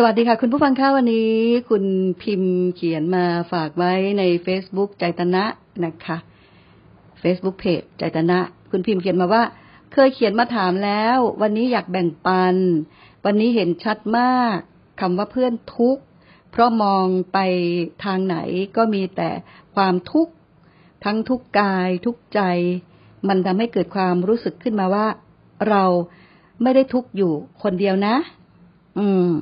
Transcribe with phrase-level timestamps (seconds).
[0.00, 1.34] สวัสดีค่ะ คุณผู้ฟังค่ะวันนี้
[1.70, 1.84] คุณ
[2.22, 5.44] พิมพ์เขียนมาฝากไว้ใน Facebook ใจตนะ
[5.84, 6.16] นะคะ
[7.22, 8.38] Facebook เพจใจตนะ
[8.70, 9.42] คุณพิมพ์เขียนมาว่า
[9.92, 12.56] เคยเขียนมาถามแล้ว วันนี้อยากแบ่งปัน
[13.24, 14.56] วันนี้เห็นชัดมาก
[15.00, 16.02] คำว่าเพื่อนทุกข์
[16.50, 17.38] เพราะมองไป
[18.04, 18.36] ทางไหน
[18.76, 19.30] ก็มีแต่
[19.76, 20.32] ความทุกข์
[21.04, 22.40] ทั้งทุกกายทุกใจ
[23.28, 25.06] มันทำให้เกิดความรู้สึกขึ้นมาว่า
[25.68, 25.84] เรา
[26.62, 28.16] ไม่ได้ทุกข์อยู่คนเดียวนะ
[29.00, 29.32] อืม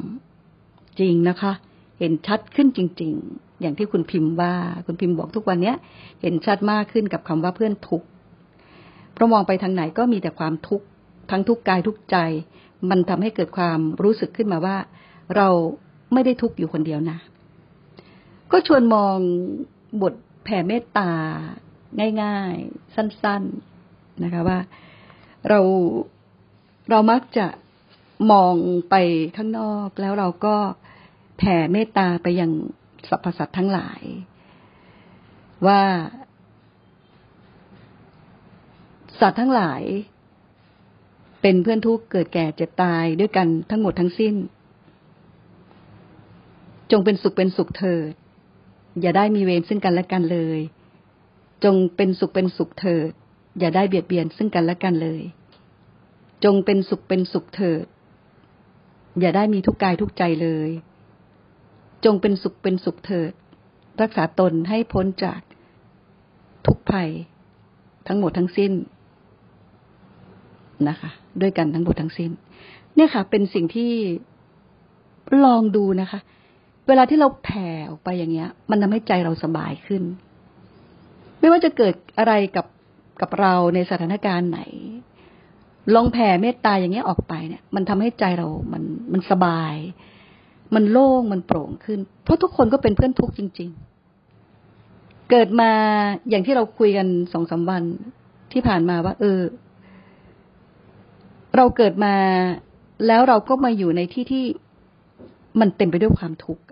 [1.00, 1.52] จริงนะคะ
[1.98, 4.54] เห็นชัดขึ้นจริง ๆ อย่างที่คุณพิมพ์ว่า
[4.86, 5.76] คุณพิมพ์บอกทุกวันเนี้ย
[6.22, 8.06] เห็นชัดมากขึ้นกับคำว่าเพื่อนทุกข์
[9.12, 10.86] เพราะมองไปทางไหนก็มีแต่ความทุกข์
[11.30, 12.16] ทั้งทุกกายทุกใจ
[12.90, 14.76] มันทำให้เกิดความรู้สึกขึ้นมาว่า
[15.36, 15.48] เรา
[16.12, 17.18] ไม่ได้ทุกข์อยู่คนเดียวนะ
[18.52, 19.16] ก็ชวนมอง
[20.02, 21.10] บทแผ่เมตตา
[22.22, 23.42] ง่าย ๆ สั้น
[23.82, 24.58] ๆนะคะว่า
[25.48, 25.60] เรา
[26.90, 27.46] เรามักจะ
[28.30, 28.54] มอง
[28.90, 28.94] ไป
[29.36, 30.56] ข้างนอก แล้วเราก็
[31.38, 32.50] แผ่เมตตาไปยัง
[33.08, 34.02] สรรพสัตว์ทั้งหลาย
[35.66, 35.82] ว่า
[39.20, 39.82] สัตว์ทั้งหลาย
[41.42, 44.34] เป็นเพื่อนทุกข์เกิดแก่เจ็บตายด้วยกันทั้งหมดทั้งสิ้น
[46.90, 48.12] จงเป็นสุขเป็นสุขเถิด
[49.00, 50.58] อย่าได้มีเวรซึ่งกันและกันเลย
[51.64, 53.10] จงเป็นสุขเป็นสุขเถิด
[53.58, 55.22] อย่าได้เบียดเบียนซึ่งกันและกันเลย
[56.44, 57.84] จงเป็นสุขเป็นสุขเถิด
[59.20, 60.70] อย่าได้มีทุกกายทุกใจเลย
[62.04, 63.32] จงเป็นสุขเป็นสุขเถิด
[64.02, 65.40] รักษาตนให้พ้นจาก
[66.66, 67.10] ทุกภัย
[68.06, 68.72] ทั้งหมดทั้งสิ้น
[70.88, 72.30] นะคะ ด้วยกันทั้งหมดทั้งสิ้น
[72.94, 73.92] เนี่ยค่ะ เป็นสิ่งที่
[75.44, 76.20] ลองดูนะคะ
[76.88, 80.02] เวลาที่เราแผ่ออกไปอย่างเงี้ย มันทำให้ใจเราสบายขึ้น
[81.40, 82.66] ไม่ว่าจะเกิดอะไรกับ
[83.20, 84.60] กับเราในสถานการณ์ไหน
[85.94, 89.74] ลองแผ่เมตตาอย่างเงี้ยออกไปเนี่ย มันทำให้ใจเรามันมันสบาย
[90.74, 93.70] มันโล่งมันโปร่งขึ้น เพราะทุกคนก็เป็นเพื่อนทุกข์จริง
[94.50, 95.70] ๆ เกิดมา
[96.28, 97.82] อย่างที่เราคุยกันสองสาวัน
[98.52, 99.40] ที่ผ่านมาว่า เออ
[101.56, 102.14] เราเกิดมา
[103.06, 104.44] แล้วเราก็มาอยู่ในที่ที่
[105.60, 106.62] มันเต็มไปด้วยความทุกข์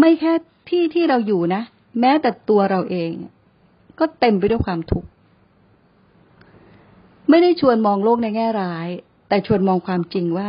[0.00, 0.32] ไม่แค่
[0.68, 1.62] ที่ที่เราอยู่นะ
[2.00, 3.10] แม้แต่ตัวเราเอง
[3.98, 5.08] ก็เต็มไปด้วยความทุกข์
[7.34, 8.88] ไม่ได้ชวนมองโลกในแง่ร้าย
[9.28, 10.48] แต่ชวนมองความจริงว่า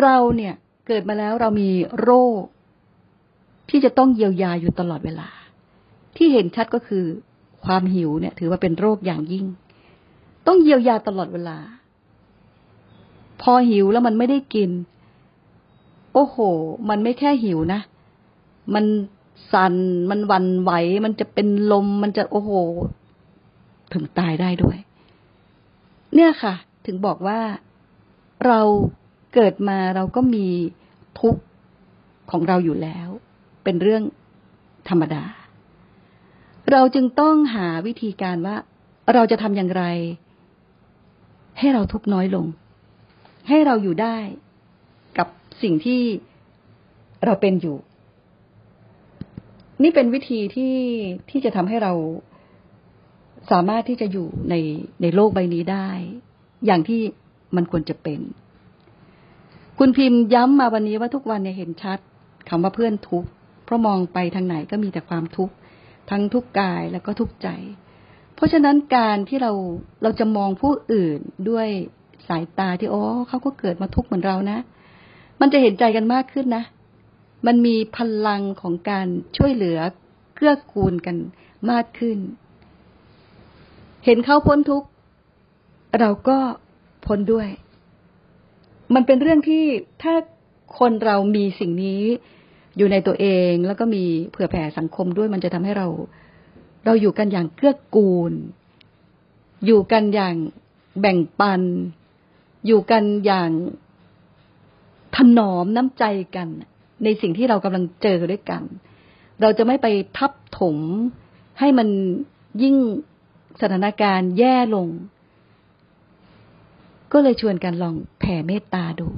[0.00, 0.54] เราเนี่ย
[0.86, 1.70] เกิดมาแล้วเรามี
[2.02, 2.42] โรค
[3.70, 5.28] ที่จะต้องเยียวยาอยู่ตลอดเวลา
[6.16, 7.04] ที่เห็นชัดก็คือ
[7.64, 9.46] ความหิวเนี่ย ถือว่าเป็นโรคอย่างยิ่ง
[10.46, 11.58] ต้องเยียวยาตลอดเวลา
[13.42, 14.70] พอหิวแล้วมันไม่ได้กิน
[16.14, 16.36] โอ้โห
[16.88, 17.80] มันไม่แค่หิวนะ
[18.74, 18.84] มัน
[19.52, 19.74] สัน่น
[20.10, 20.72] มันวันไหว
[21.04, 22.52] มันจะเป็นลม มันจะโอ้โห
[23.92, 24.78] ถึงตายได้ด้วย
[26.14, 26.54] เนี่ยค่ะ
[26.86, 27.40] ถึงบอกว่า
[28.46, 28.60] เรา
[29.34, 30.46] เกิดมาเราก็มี
[31.20, 31.42] ทุกข์
[32.30, 33.08] ของเราอยู่แล้ว
[33.64, 34.02] เป็นเรื่อง
[34.88, 35.24] ธรรมดา
[36.72, 38.56] เราจึงต้องหาวิธีการว่า
[39.14, 39.84] เราจะทำอย่างไร
[41.58, 42.46] ให้เราทุกข์น้อยลง
[43.48, 44.16] ให้เราอยู่ได้
[45.18, 45.28] กับ
[45.62, 46.00] สิ่งที่
[47.24, 47.76] เราเป็นอยู่
[49.82, 50.76] นี่เป็นวิธีที่
[51.30, 51.92] ที่จะทำให้เรา
[53.50, 54.54] สามารถที่จะอยู่ใน
[55.02, 55.88] ในโลกใบนี้ได้
[56.66, 57.00] อย่างที่
[57.56, 58.20] มันควรจะเป็น
[59.78, 61.98] คุณพิมพ์ย้ำมาวันนี้ว่าทุกวันเนี่ยเห็นชัด
[62.48, 63.28] คำว่าเพื่อนทุกข์
[63.64, 65.54] เพราะมองไปทางไหนก็มีแต่ความทุกข์
[66.10, 67.48] ทั้งทุกกายแล้วก็ทุกใจ
[68.34, 69.52] เพราะฉะนั้นการที่เรา
[70.02, 71.18] เราจะมองผู้อื่น
[71.50, 71.68] ด้วย
[72.28, 74.58] สายตาที่โอ้เขาก็เกิดมาทุกข์เหมือนเรานะ
[75.40, 76.64] มันจะเห็นใจกันมากขึ้นนะ
[77.46, 79.78] มันมีพลังของการช่วยเหลือ
[80.34, 81.16] เกื้อกูลกัน
[81.70, 82.18] มากขึ้น
[84.04, 84.88] เห็นเขาพ้นทุกข์
[86.00, 86.38] เราก็
[87.06, 87.48] พ้นด้วย
[88.94, 89.64] มันเป็นเรื่องที่
[90.02, 90.14] ถ้า
[90.78, 92.02] คนเรามีสิ่งนี้
[92.76, 95.86] อยู่ในตัวเองแล้วก็มีเผื่อแผ่สังคมด้วยมันจะทำให้เรา
[96.84, 98.32] เราอยู่กันอย่างเกื้อกูล
[99.66, 100.34] อยู่กันอย่าง
[101.00, 101.62] แบ่งปัน
[102.66, 103.50] อยู่กันอย่าง
[105.16, 106.04] ถนอมน้ำใจ
[106.36, 106.48] กัน
[107.04, 108.62] ในสิ่งที่เรากำลังเจอด้วยกัน
[109.40, 109.86] เราจะไม่ไป
[110.18, 110.76] ทับถม
[111.58, 111.88] ให้มัน
[112.62, 112.76] ยิ่ง
[113.60, 114.88] สถานการณ์แย่ลง
[117.12, 119.08] ก็เลยชวนกันลองแผ่เมตตาดู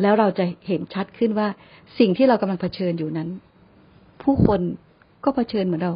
[0.00, 1.48] แล้วเราจะเห็นชัดขึ้นว่า
[1.98, 3.28] สิ่งที่เรากำลังเผชิญอยู่นั้น
[4.22, 4.60] ผู้คน
[5.24, 5.94] ก็เผชิญเหมือนเรา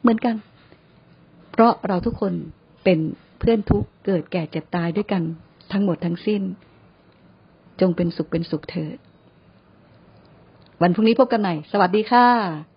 [0.00, 0.34] เหมือนกัน
[1.50, 2.32] เพราะเราทุกคน
[2.84, 2.98] เป็น
[3.38, 5.22] เพื่อนทุกเกิดแก่เจ็บตายด้วยกัน
[5.72, 6.42] ทั้งหมดทั้งสิ้น
[7.80, 8.96] จงเป็นสุขเป็นสุขเถิด
[10.82, 12.73] วันพรุ่งนี้พบกันใหม่ สวัสดีค่ะ